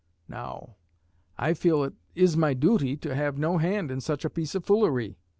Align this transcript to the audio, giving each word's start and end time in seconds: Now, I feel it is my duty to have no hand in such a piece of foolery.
Now, 0.27 0.77
I 1.37 1.53
feel 1.53 1.83
it 1.83 1.93
is 2.15 2.35
my 2.35 2.55
duty 2.55 2.97
to 2.97 3.13
have 3.13 3.37
no 3.37 3.59
hand 3.59 3.91
in 3.91 4.01
such 4.01 4.25
a 4.25 4.31
piece 4.31 4.55
of 4.55 4.65
foolery. 4.65 5.19